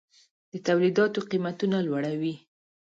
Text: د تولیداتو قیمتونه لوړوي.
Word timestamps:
د 0.51 0.53
تولیداتو 0.67 1.19
قیمتونه 1.31 1.77
لوړوي. 1.87 2.35